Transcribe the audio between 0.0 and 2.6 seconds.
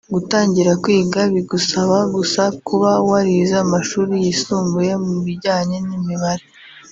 gutangira kwiga bigusaba gusa